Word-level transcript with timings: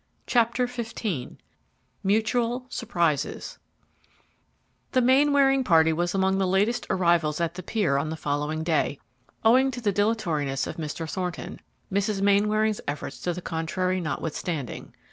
CHAPTER 0.25 0.65
XV 0.65 1.37
MUTUAL 2.01 2.65
SURPRISES 2.69 3.59
The 4.93 4.99
Mainwaring 5.01 5.63
party 5.63 5.93
was 5.93 6.15
among 6.15 6.39
the 6.39 6.47
latest 6.47 6.87
arrivals 6.89 7.39
at 7.39 7.53
the 7.53 7.61
pier 7.61 7.97
on 7.99 8.09
the 8.09 8.17
following 8.17 8.63
day, 8.63 8.97
owing 9.45 9.69
to 9.69 9.79
the 9.79 9.91
dilatoriness 9.93 10.65
of 10.65 10.77
Mr. 10.77 11.07
Thornton, 11.07 11.59
Mrs. 11.93 12.19
Mainwaring's 12.19 12.81
efforts 12.87 13.19
to 13.19 13.33
the 13.33 13.43
contrary 13.43 14.01
notwithstanding. 14.01 14.95